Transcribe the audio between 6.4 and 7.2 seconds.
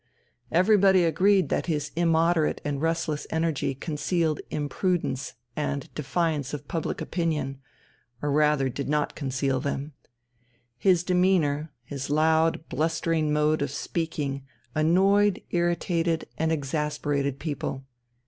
of public